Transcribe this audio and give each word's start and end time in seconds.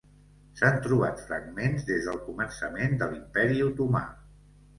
S'han 0.61 0.77
trobat 0.85 1.21
fragments 1.27 1.85
des 1.89 2.07
del 2.07 2.17
començament 2.31 2.97
de 3.03 3.11
l'Imperi 3.13 3.61
otomà. 3.69 4.05